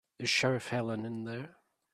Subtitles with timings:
[0.17, 1.57] Is Sheriff Helen in there?